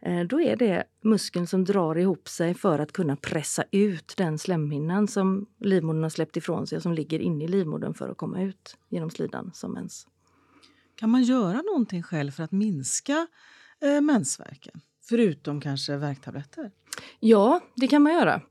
[0.00, 4.38] Eh, då är det muskeln som drar ihop sig för att kunna pressa ut den
[4.38, 8.16] slemhinnan som livmodern har släppt ifrån sig och som ligger inne i livmodern för att
[8.16, 10.06] komma ut genom slidan som mens.
[10.94, 13.26] Kan man göra någonting själv för att minska
[13.80, 14.80] eh, mensvärken?
[15.08, 16.70] Förutom kanske värktabletter?
[17.20, 18.42] Ja, det kan man göra.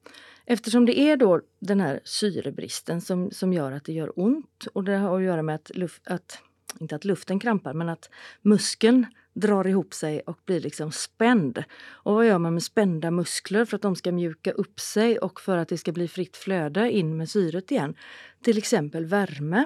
[0.46, 4.84] Eftersom det är då den här syrebristen som, som gör att det gör ont och
[4.84, 6.40] det har att göra med att, luft, att
[6.80, 8.10] inte att luften krampar, men att
[8.42, 11.64] muskeln drar ihop sig och blir liksom spänd.
[11.82, 15.42] Och vad gör man med spända muskler för att de ska mjuka upp sig och
[15.42, 17.96] för att det ska bli fritt flöde in med syret igen?
[18.44, 19.66] Till exempel värme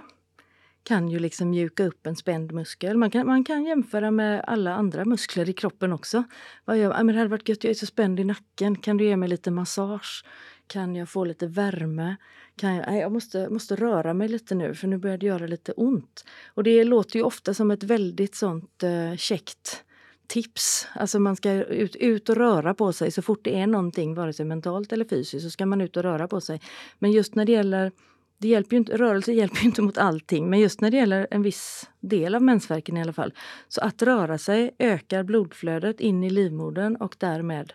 [0.85, 2.97] kan ju liksom mjuka upp en spänd muskel.
[2.97, 6.23] Man kan, man kan jämföra med alla andra muskler i kroppen också.
[6.65, 8.75] Vad gör, men det hade varit gött, jag är så spänd i nacken.
[8.75, 10.25] Kan du ge mig lite massage?
[10.67, 12.15] Kan jag få lite värme?
[12.55, 15.47] Kan jag, nej, jag måste, måste röra mig lite nu för nu börjar det göra
[15.47, 16.25] lite ont.
[16.47, 19.83] Och det låter ju ofta som ett väldigt sånt eh, käckt
[20.27, 20.87] tips.
[20.93, 24.33] Alltså man ska ut, ut och röra på sig så fort det är någonting, vare
[24.33, 26.61] sig mentalt eller fysiskt, så ska man ut och röra på sig.
[26.99, 27.91] Men just när det gäller
[28.37, 31.27] det hjälper ju inte, rörelse hjälper ju inte mot allting, men just när det gäller
[31.31, 33.33] en viss del av mensvärken i alla fall.
[33.67, 37.73] Så att röra sig ökar blodflödet in i livmodern och därmed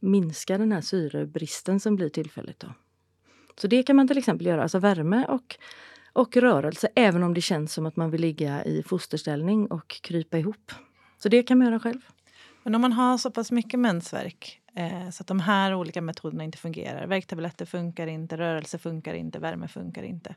[0.00, 2.60] minskar den här syrebristen som blir tillfälligt.
[2.60, 2.68] Då.
[3.60, 5.56] Så det kan man till exempel göra, alltså värme och,
[6.12, 10.38] och rörelse, även om det känns som att man vill ligga i fosterställning och krypa
[10.38, 10.72] ihop.
[11.22, 12.00] Så det kan man göra själv.
[12.62, 16.44] Men om man har så pass mycket mensvärk eh, så att de här olika metoderna
[16.44, 20.34] inte fungerar, värktabletter funkar inte, rörelse funkar inte, värme funkar inte.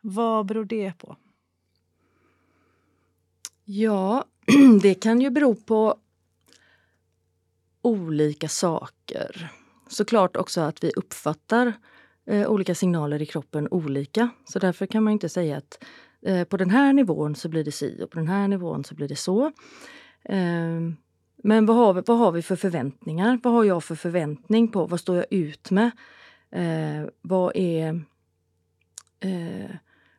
[0.00, 1.16] Vad beror det på?
[3.64, 4.24] Ja,
[4.82, 5.96] det kan ju bero på
[7.82, 9.50] olika saker.
[9.88, 11.72] Såklart också att vi uppfattar
[12.26, 14.28] eh, olika signaler i kroppen olika.
[14.44, 15.84] Så därför kan man inte säga att
[16.22, 18.94] eh, på den här nivån så blir det si och på den här nivån så
[18.94, 19.52] blir det så.
[20.24, 20.80] Eh,
[21.46, 23.40] men vad har, vi, vad har vi för förväntningar?
[23.42, 24.86] Vad har jag för förväntning på?
[24.86, 25.90] Vad står jag ut med?
[26.50, 28.04] Eh, vad är
[29.20, 29.70] eh,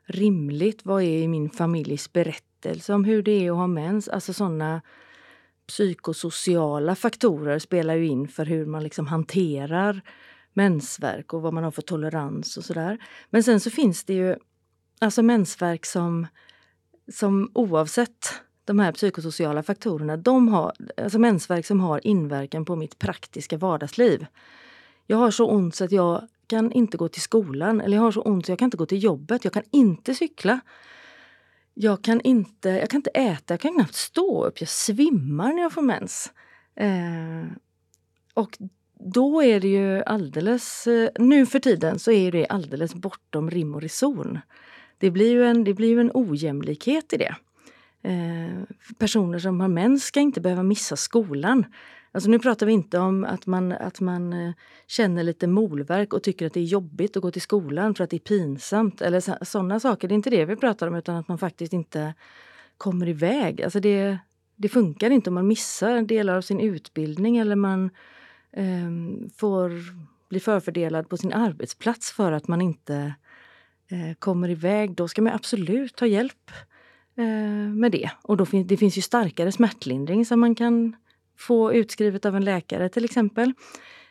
[0.06, 0.86] rimligt?
[0.86, 4.08] Vad är i min familjs berättelse om hur det är att ha mens?
[4.08, 4.82] Alltså sådana
[5.68, 10.02] psykosociala faktorer spelar ju in för hur man liksom hanterar
[10.54, 12.98] mensvärk och vad man har för tolerans och sådär.
[13.30, 14.36] Men sen så finns det ju
[15.00, 16.28] alltså mensvärk som,
[17.14, 23.00] som oavsett de här psykosociala faktorerna, de har, alltså mensvärk som har inverkan på mitt
[23.00, 24.26] praktiska vardagsliv.
[25.06, 28.12] Jag har så ont så att jag kan inte gå till skolan eller jag har
[28.12, 29.44] så ont så jag kan inte gå till jobbet.
[29.44, 30.60] Jag kan inte cykla.
[31.74, 34.60] Jag kan inte, jag kan inte äta, jag kan knappt stå upp.
[34.60, 36.32] Jag svimmar när jag får mens.
[36.76, 37.52] Eh,
[38.34, 38.58] och
[39.00, 40.88] då är det ju alldeles...
[40.88, 44.40] Eh, nu för tiden så är det alldeles bortom rim och reson.
[44.98, 47.36] Det blir ju en, det blir ju en ojämlikhet i det.
[48.04, 48.64] Eh,
[48.98, 51.66] personer som har mens ska inte behöva missa skolan.
[52.12, 54.54] Alltså nu pratar vi inte om att man, att man eh,
[54.88, 58.10] känner lite molverk och tycker att det är jobbigt att gå till skolan för att
[58.10, 60.08] det är pinsamt eller sådana saker.
[60.08, 62.14] Det är inte det vi pratar om utan att man faktiskt inte
[62.78, 63.62] kommer iväg.
[63.62, 64.18] Alltså det,
[64.56, 67.90] det funkar inte om man missar delar av sin utbildning eller man
[68.52, 68.90] eh,
[69.38, 69.72] får
[70.30, 73.14] bli förfördelad på sin arbetsplats för att man inte
[73.88, 74.96] eh, kommer iväg.
[74.96, 76.77] Då ska man absolut ta hjälp eh,
[77.18, 78.10] Eh, med det.
[78.22, 80.96] Och då fin det finns ju starkare smärtlindring som man kan
[81.38, 83.54] få utskrivet av en läkare till exempel.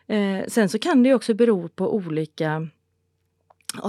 [0.07, 2.69] Eh, sen så kan det också bero på olika,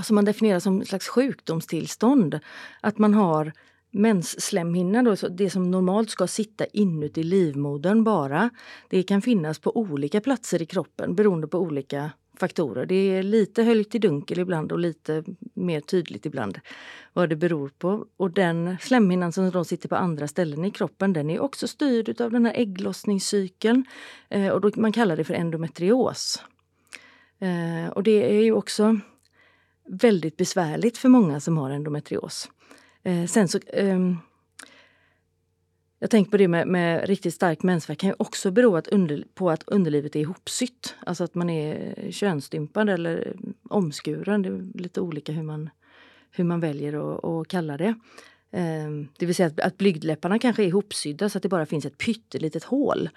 [0.03, 2.39] som man definierar som ett slags sjukdomstillstånd.
[2.81, 3.53] Att man har
[3.91, 8.49] mensslemhinna, då, det som normalt ska sitta inuti livmodern bara.
[8.89, 12.85] Det kan finnas på olika platser i kroppen beroende på olika faktorer.
[12.85, 15.23] Det är lite höljt i dunkel ibland och lite
[15.53, 16.59] mer tydligt ibland
[17.13, 18.05] vad det beror på.
[18.17, 22.21] Och den slemhinnan som då sitter på andra ställen i kroppen den är också styrd
[22.21, 23.85] av den här ägglossningscykeln.
[24.29, 26.43] Eh, och då, man kallar det för endometrios.
[27.39, 28.99] Eh, och det är ju också
[29.87, 32.49] väldigt besvärligt för många som har endometrios.
[33.03, 34.17] Eh, sen så ehm,
[35.99, 39.23] jag tänker på det med, med riktigt stark mensvärk kan ju också bero att under,
[39.33, 40.95] på att underlivet är ihopsytt.
[41.05, 43.35] Alltså att man är könsstympad eller
[43.69, 44.41] omskuren.
[44.41, 45.69] Det är lite olika hur man,
[46.31, 47.95] hur man väljer att, att kalla det.
[48.51, 51.85] Um, det vill säga att, att blygdläpparna kanske är ihopsydda så att det bara finns
[51.85, 53.09] ett pyttelitet hål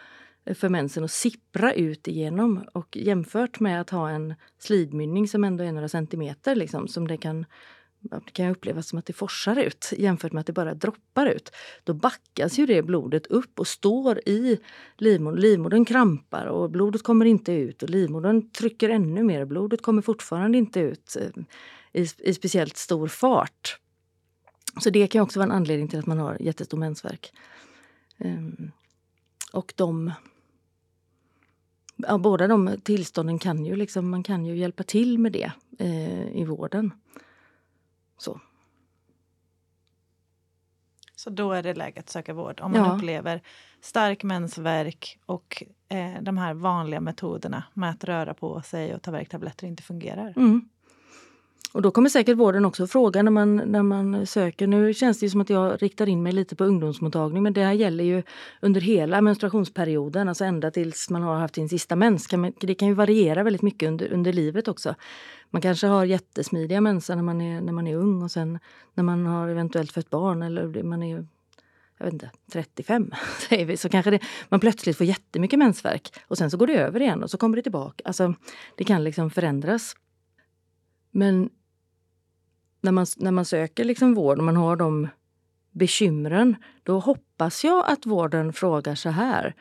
[0.54, 2.64] för mensen att sippra ut igenom.
[2.72, 7.16] Och jämfört med att ha en slidmynning som ändå är några centimeter liksom, som det
[7.16, 7.46] kan
[8.00, 11.52] det kan upplevas som att det forsar ut jämfört med att det bara droppar ut.
[11.84, 14.58] Då backas ju det blodet upp och står i
[14.96, 15.40] livmodern.
[15.40, 19.44] Livmodern krampar och blodet kommer inte ut och livmodern trycker ännu mer.
[19.44, 21.42] Blodet kommer fortfarande inte ut eh,
[22.02, 23.78] i, i speciellt stor fart.
[24.80, 27.32] Så det kan också vara en anledning till att man har jättestor mensvärk.
[28.18, 28.70] Ehm,
[29.52, 30.12] och de...
[31.96, 36.36] Ja, båda de tillstånden kan ju liksom, man kan ju hjälpa till med det eh,
[36.40, 36.92] i vården.
[38.20, 38.40] Så.
[41.16, 42.94] Så då är det läge att söka vård om man ja.
[42.94, 43.42] upplever
[43.80, 49.10] stark mensvärk och eh, de här vanliga metoderna med att röra på sig och ta
[49.10, 50.32] värktabletter inte fungerar.
[50.36, 50.68] Mm.
[51.72, 54.66] Och då kommer säkert vården också fråga när man, när man söker.
[54.66, 57.72] Nu känns det som att jag riktar in mig lite på ungdomsmottagning men det här
[57.72, 58.22] gäller ju
[58.60, 62.28] under hela menstruationsperioden, alltså ända tills man har haft sin sista mens.
[62.60, 64.94] Det kan ju variera väldigt mycket under, under livet också.
[65.50, 68.58] Man kanske har jättesmidiga mensar när man, är, när man är ung och sen
[68.94, 71.26] när man har eventuellt fött barn eller man är
[71.98, 73.10] jag vet inte, 35
[73.48, 76.74] säger vi, så kanske det, man plötsligt får jättemycket mensvärk och sen så går det
[76.74, 78.02] över igen och så kommer det tillbaka.
[78.04, 78.34] Alltså,
[78.76, 79.96] det kan liksom förändras.
[81.10, 81.50] Men
[82.80, 85.08] när man, när man söker liksom vård och man har de
[85.70, 89.54] bekymren, då hoppas jag att vården frågar så här.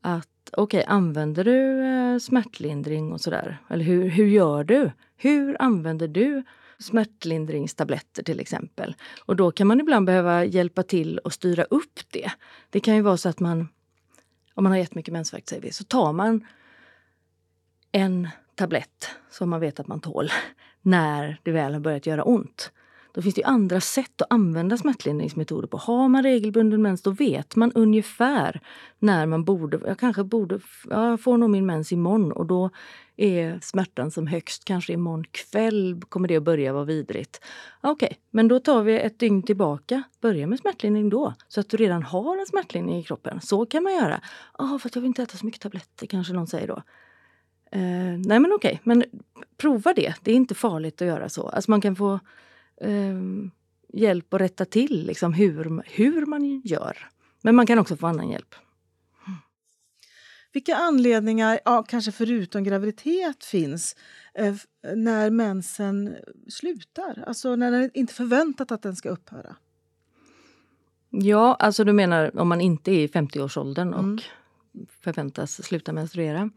[0.00, 3.58] Att okej, okay, använder du eh, smärtlindring och sådär?
[3.68, 4.90] Eller hur, hur gör du?
[5.16, 6.42] Hur använder du
[6.78, 8.96] smärtlindringstabletter till exempel?
[9.18, 12.30] Och då kan man ibland behöva hjälpa till och styra upp det.
[12.70, 13.68] Det kan ju vara så att man,
[14.54, 16.46] om man har jättemycket mensvärk säger vi, så tar man
[17.92, 20.30] en tablett som man vet att man tål
[20.84, 22.72] när det väl har börjat göra ont.
[23.14, 25.76] Då finns det andra sätt att använda smärtlindringsmetoder på.
[25.76, 28.60] Har man regelbunden mens då vet man ungefär
[28.98, 32.70] när man borde, jag kanske borde, jag får nog min mens imorgon och då
[33.16, 37.40] är smärtan som högst kanske imorgon kväll kommer det att börja vara vidrigt.
[37.80, 40.02] Okej, okay, men då tar vi ett dygn tillbaka.
[40.20, 43.40] Börja med smärtlindring då, så att du redan har en smärtlindring i kroppen.
[43.40, 44.20] Så kan man göra.
[44.58, 46.82] Ja, oh, för att jag vill inte äta så mycket tabletter kanske någon säger då.
[47.74, 49.04] Eh, nej men okej, men
[49.56, 50.14] prova det.
[50.22, 51.48] Det är inte farligt att göra så.
[51.48, 52.20] Alltså man kan få
[52.80, 53.20] eh,
[53.92, 57.08] hjälp att rätta till liksom, hur, hur man gör.
[57.42, 58.54] Men man kan också få annan hjälp.
[60.52, 63.96] Vilka anledningar, ja, kanske förutom graviditet, finns
[64.34, 64.54] eh,
[64.94, 66.16] när mensen
[66.48, 67.24] slutar?
[67.26, 69.56] Alltså när det inte är förväntat att den ska upphöra?
[71.10, 74.18] Ja, alltså du menar om man inte är i 50-årsåldern och mm.
[75.00, 76.50] förväntas sluta menstruera.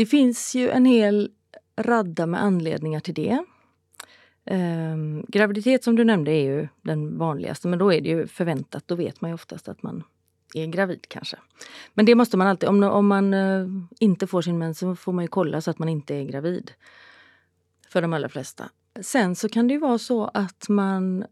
[0.00, 1.30] Det finns ju en hel
[1.76, 3.44] radda med anledningar till det.
[4.44, 8.88] Ehm, graviditet som du nämnde är ju den vanligaste men då är det ju förväntat.
[8.88, 10.02] Då vet man ju oftast att man
[10.54, 11.36] är gravid kanske.
[11.94, 13.66] Men det måste man alltid, om, om man eh,
[13.98, 16.72] inte får sin mens så får man ju kolla så att man inte är gravid.
[17.88, 18.70] För de allra flesta.
[19.00, 21.24] Sen så kan det ju vara så att man,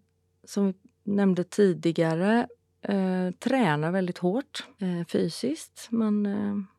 [0.44, 2.48] som vi nämnde tidigare,
[2.82, 5.88] eh, tränar väldigt hårt eh, fysiskt.
[5.90, 6.77] Man eh,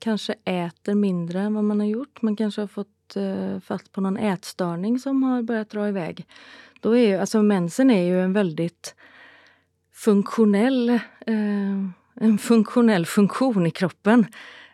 [0.00, 2.22] kanske äter mindre än vad man har gjort.
[2.22, 6.26] Man kanske har fått eh, fatt på någon ätstörning som har börjat dra iväg.
[6.80, 8.94] Då är ju, alltså mensen är ju en väldigt
[9.92, 10.90] funktionell,
[11.26, 11.84] eh,
[12.14, 14.26] en funktionell funktion i kroppen.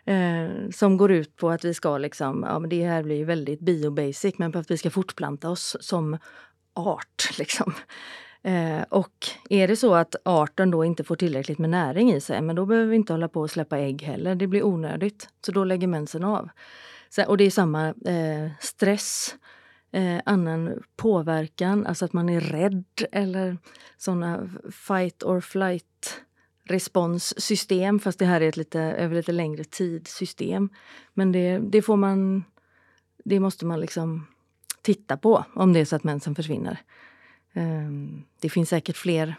[0.05, 3.59] Eh, som går ut på att vi ska liksom, ja men det här blir väldigt
[3.59, 6.17] biobasic, men på att vi ska fortplanta oss som
[6.73, 7.29] art.
[7.37, 7.73] Liksom.
[8.47, 12.41] Eh, och är det så att arten då inte får tillräckligt med näring i sig,
[12.41, 14.35] men då behöver vi inte hålla på och släppa ägg heller.
[14.35, 15.29] Det blir onödigt.
[15.45, 16.49] Så då lägger mensen av.
[17.09, 19.35] Så, och det är samma eh, stress,
[19.91, 23.57] eh, annan påverkan, alltså att man är rädd eller
[23.97, 26.21] såna fight or flight
[26.63, 30.69] responssystem, fast det här är ett lite, över lite längre tid-system.
[31.13, 32.43] Men det, det får man,
[33.25, 34.27] det måste man liksom
[34.81, 36.81] titta på om det är så att mensen försvinner.
[37.57, 39.35] Ehm, det finns säkert fler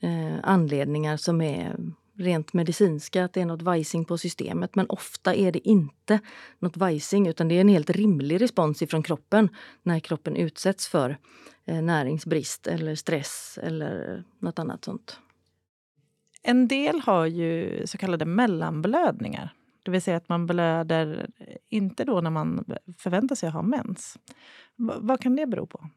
[0.00, 1.76] eh, anledningar som är
[2.16, 4.74] rent medicinska, att det är något vajsing på systemet.
[4.74, 6.20] Men ofta är det inte
[6.58, 9.48] något vajsing utan det är en helt rimlig respons ifrån kroppen
[9.82, 11.16] när kroppen utsätts för
[11.64, 15.18] eh, näringsbrist eller stress eller något annat sånt.
[16.42, 19.54] En del har ju så kallade mellanblödningar.
[19.82, 21.30] Det vill säga att man blöder
[21.68, 22.64] inte då när man
[22.98, 24.18] förväntar sig att ha mens.
[24.76, 25.88] V vad kan det bero på?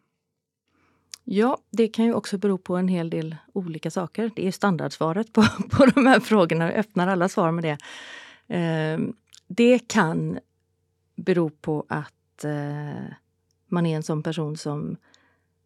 [1.29, 4.31] Ja, det kan ju också bero på en hel del olika saker.
[4.35, 6.65] Det är standardsvaret på, på de här frågorna.
[6.65, 7.77] Jag öppnar alla svar med det.
[8.55, 8.99] Eh,
[9.47, 10.39] det kan
[11.15, 13.13] bero på att eh,
[13.67, 14.97] man är en sån person som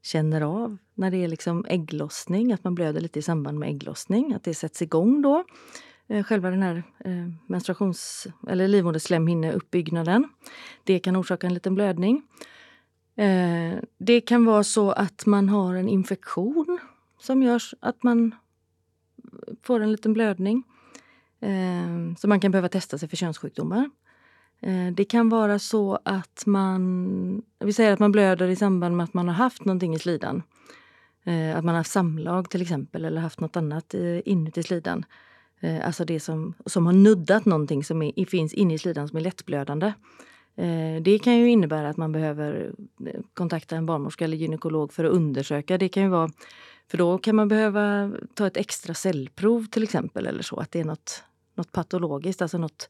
[0.03, 4.33] känner av när det är liksom ägglossning, att man blöder lite i samband med ägglossning,
[4.33, 5.43] att det sätts igång då.
[6.07, 10.29] Eh, själva den här eh, menstruations eller livmoderslemhinneuppbyggnaden.
[10.83, 12.23] Det kan orsaka en liten blödning.
[13.15, 16.79] Eh, det kan vara så att man har en infektion
[17.19, 18.35] som gör att man
[19.61, 20.63] får en liten blödning.
[21.39, 23.89] Eh, så man kan behöva testa sig för könssjukdomar.
[24.59, 29.03] Eh, det kan vara så att man, vi säger att man blöder i samband med
[29.03, 30.43] att man har haft någonting i slidan.
[31.23, 35.05] Eh, att man har haft samlag till exempel eller haft något annat eh, inuti slidan.
[35.59, 39.17] Eh, alltså det som, som har nuddat någonting som är, finns inne i slidan som
[39.17, 39.93] är lättblödande.
[40.55, 42.73] Eh, det kan ju innebära att man behöver
[43.05, 45.77] eh, kontakta en barnmorska eller gynekolog för att undersöka.
[45.77, 46.29] Det kan ju vara,
[46.91, 50.79] för då kan man behöva ta ett extra cellprov till exempel eller så, att det
[50.79, 51.23] är något,
[51.55, 52.89] något patologiskt, alltså något,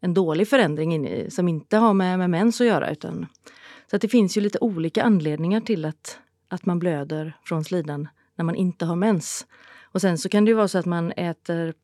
[0.00, 2.90] en dålig förändring in, som inte har med, med mens att göra.
[2.90, 3.26] Utan,
[3.90, 8.08] Så att det finns ju lite olika anledningar till att, att man blöder från slidan
[8.34, 9.46] när man inte har mens.
[9.82, 11.74] Och sen så kan det ju vara så att man äter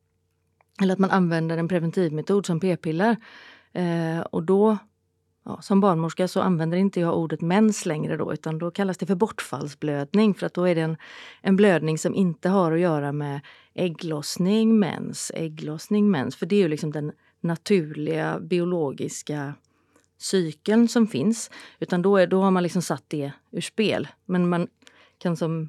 [0.82, 3.16] eller att man använder en preventivmetod som p-piller.
[3.72, 4.78] Eh, och då,
[5.48, 9.06] ja, som barnmorska så använder inte jag ordet mens längre då utan då kallas det
[9.06, 10.96] för bortfallsblödning för att då är det en,
[11.42, 13.40] en blödning som inte har att göra med
[13.74, 16.36] ägglossning, mens, ägglossning, mens.
[16.36, 19.54] För det är ju liksom den naturliga biologiska
[20.18, 21.50] cykeln som finns.
[21.80, 24.08] Utan då, är, då har man liksom satt det ur spel.
[24.24, 24.68] Men man
[25.18, 25.68] kan som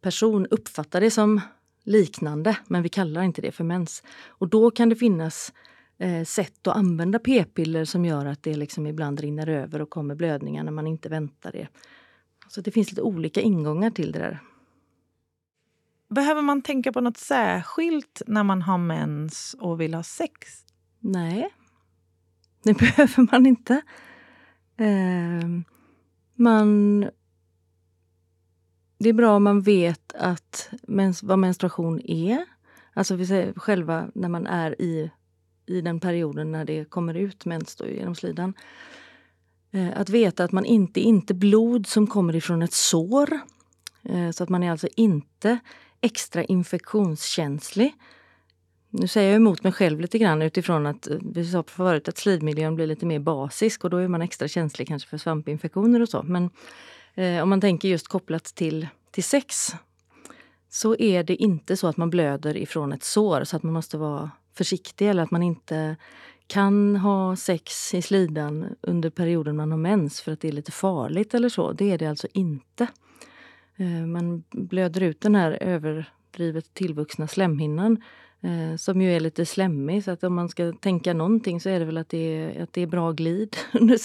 [0.00, 1.40] person uppfatta det som
[1.84, 4.02] liknande, men vi kallar inte det för mens.
[4.28, 5.52] Och då kan det finnas
[6.26, 10.64] sätt att använda p-piller som gör att det liksom ibland rinner över och kommer blödningar
[10.64, 11.68] när man inte väntar det.
[12.48, 14.40] Så det finns lite olika ingångar till det där.
[16.08, 20.64] Behöver man tänka på något särskilt när man har mens och vill ha sex?
[21.00, 21.48] Nej,
[22.62, 23.82] det behöver man inte.
[24.76, 25.48] Eh,
[26.34, 27.00] man
[28.98, 32.44] det är bra om man vet att mens, vad menstruation är.
[32.94, 35.10] Alltså vi säger själva när man är i,
[35.66, 38.54] i den perioden när det kommer ut mens då, genom slidan.
[39.70, 43.40] Eh, att veta att man inte inte blod som kommer ifrån ett sår.
[44.02, 45.58] Eh, så att man är alltså inte
[46.00, 47.94] extra infektionskänslig.
[48.90, 52.18] Nu säger jag emot mig själv lite grann utifrån att eh, vi sa förut att
[52.18, 56.08] slidmiljön blir lite mer basisk och då är man extra känslig kanske för svampinfektioner och
[56.08, 56.22] så.
[56.22, 56.50] Men
[57.14, 59.74] eh, om man tänker just kopplat till, till sex
[60.68, 63.98] så är det inte så att man blöder ifrån ett sår så att man måste
[63.98, 65.96] vara försiktig eller att man inte
[66.46, 70.72] kan ha sex i slidan under perioden man har mens för att det är lite
[70.72, 71.72] farligt eller så.
[71.72, 72.86] Det är det alltså inte.
[73.76, 78.02] Eh, man blöder ut den här överdrivet tillvuxna slemhinnan
[78.40, 80.04] eh, som ju är lite slemmig.
[80.04, 82.72] Så att om man ska tänka någonting så är det väl att det är, att
[82.72, 83.98] det är bra glid under,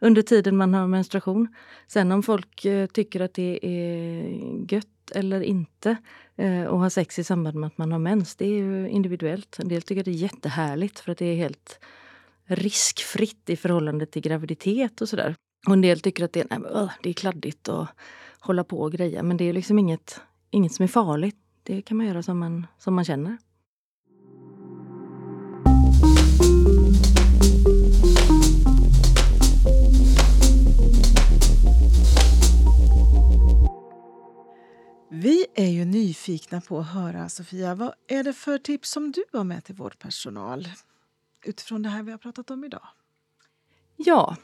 [0.00, 1.48] under tiden man har menstruation.
[1.86, 5.96] Sen om folk eh, tycker att det är gött eller inte
[6.36, 9.58] Eh, och ha sex i samband med att man har mens, det är ju individuellt.
[9.58, 11.78] En del tycker det är jättehärligt för att det är helt
[12.44, 15.34] riskfritt i förhållande till graviditet och sådär.
[15.66, 17.88] Och en del tycker att det är, nej, det är kladdigt att
[18.40, 19.22] hålla på och greja.
[19.22, 20.20] Men det är liksom inget,
[20.50, 21.36] inget som är farligt.
[21.62, 23.38] Det kan man göra som man, som man känner.
[35.56, 39.44] Är ju nyfikna på att höra, Sofia, vad är det för tips som du har
[39.44, 40.68] med till vårdpersonal
[41.44, 42.88] utifrån det här vi har pratat om idag?
[43.96, 44.36] Ja,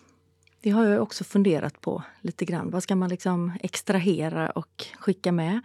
[0.61, 2.71] det har jag också funderat på lite grann.
[2.71, 5.61] Vad ska man liksom extrahera och skicka med?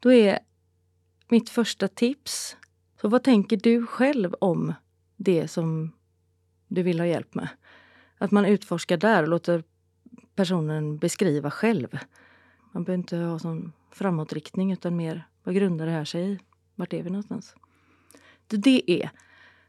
[0.00, 0.38] Då är
[1.28, 2.56] mitt första tips,
[3.00, 4.74] så vad tänker du själv om
[5.16, 5.92] det som
[6.68, 7.48] du vill ha hjälp med?
[8.18, 9.64] Att man utforskar där och låter
[10.34, 11.98] personen beskriva själv.
[12.72, 16.38] Man behöver inte ha sån framåtriktning utan mer vad grundar det här sig i?
[16.74, 17.54] Vart är vi någonstans?
[18.46, 19.10] Det är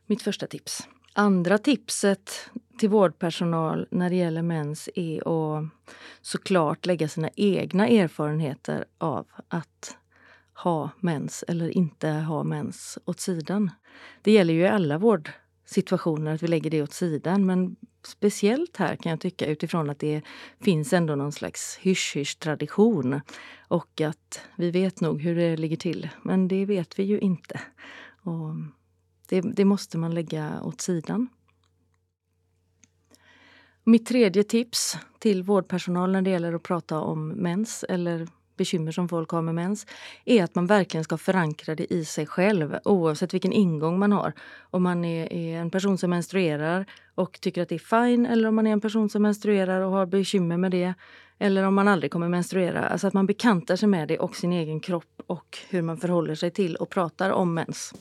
[0.05, 0.88] mitt första tips.
[1.13, 5.65] Andra tipset till vårdpersonal när det gäller mens är att
[6.22, 9.97] såklart lägga sina egna erfarenheter av att
[10.53, 13.72] ha mens eller inte ha mens åt sidan.
[14.22, 14.97] Det gäller ju i alla
[15.70, 19.99] situationer, att vi lägger det åt sidan men speciellt här kan jag tycka utifrån att
[19.99, 20.22] det
[20.59, 23.22] finns ändå någon slags hysch-hysch-tradition
[23.68, 27.61] och att vi vet nog hur det ligger till, men det vet vi ju inte.
[28.22, 28.55] Och
[29.30, 31.28] det, det måste man lägga åt sidan.
[33.84, 38.28] Mitt tredje tips till vårdpersonal när det gäller att prata om mens eller
[38.58, 39.86] bekymmer som folk har med mens
[40.26, 44.34] är att man verkligen ska förankra det i sig själv oavsett vilken ingång man har.
[44.60, 46.86] Om man är, är, en person som menstruerar
[47.16, 49.91] och tycker att det är fine eller om man är en person som menstruerar och
[49.91, 50.93] har bekymmer med det
[51.39, 52.88] eller om man aldrig kommer menstruera.
[52.88, 56.36] Alltså att man bekantar sig med det och sin egen kropp och hur man förhåller
[56.36, 57.93] sig till och pratar om mens.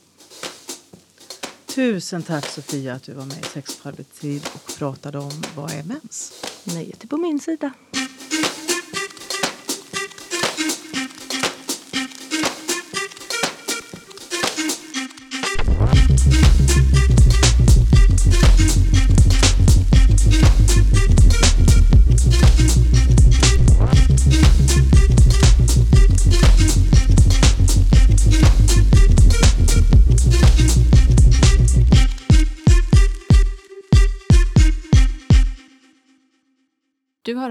[1.67, 5.73] Tusen tack Sofia att du var med i Sex på arbetstid och pratade om vad
[5.73, 6.43] är mens?
[6.65, 7.73] Nöjet är på min sida.